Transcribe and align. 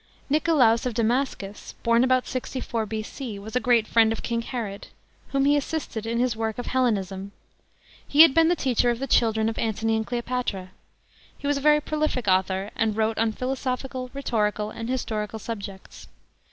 NICOLAUS 0.31 0.87
of 0.87 0.95
Damascus 0.95 1.75
(born 1.83 2.03
about 2.03 2.25
64 2.25 2.87
B.C.) 2.87 3.37
was 3.37 3.55
a 3.55 3.59
great 3.59 3.85
friend 3.85 4.11
of 4.11 4.23
King 4.23 4.41
Herod, 4.41 4.87
whom 5.27 5.45
he 5.45 5.55
assisted 5.55 6.07
in 6.07 6.17
his 6.17 6.35
work 6.35 6.57
of 6.57 6.65
He'lunism. 6.69 7.29
HJ 8.11 8.21
had 8.23 8.33
been 8.33 8.47
the 8.47 8.55
teacher 8.55 8.89
of 8.89 8.97
the 8.97 9.07
chiMren 9.07 9.47
of 9.47 9.59
Antony 9.59 9.95
and 9.95 10.07
Cleopatra. 10.07 10.71
Ho 11.43 11.47
was 11.47 11.57
a 11.57 11.61
very 11.61 11.81
prolific 11.81 12.27
author, 12.27 12.71
and 12.75 12.97
wrote 12.97 13.19
on 13.19 13.31
philosophical, 13.31 14.09
rhe'orical 14.09 14.73
and 14.75 14.89
historical 14.89 15.37
subjects. 15.37 16.07